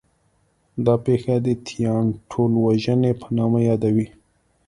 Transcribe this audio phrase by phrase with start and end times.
[0.85, 4.07] دا پېښه د 'تیان ټولوژنې' په نامه یادوي.